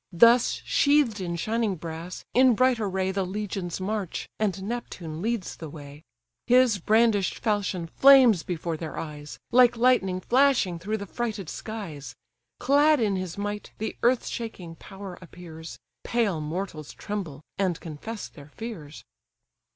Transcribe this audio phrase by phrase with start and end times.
[0.11, 5.69] Thus sheath'd in shining brass, in bright array The legions march, and Neptune leads the
[5.69, 6.01] way:
[6.47, 12.15] His brandish'd falchion flames before their eyes, Like lightning flashing through the frighted skies.
[12.59, 18.49] Clad in his might, the earth shaking power appears; Pale mortals tremble, and confess their
[18.55, 19.03] fears.